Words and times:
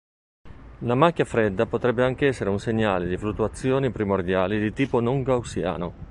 La 0.79 0.95
macchia 0.95 1.25
fredda 1.25 1.67
potrebbe 1.67 2.03
anche 2.03 2.25
essere 2.25 2.49
un 2.49 2.57
segnale 2.57 3.07
di 3.07 3.19
fluttuazioni 3.19 3.91
primordiali 3.91 4.59
di 4.59 4.73
tipo 4.73 4.99
non-gaussiano. 4.99 5.93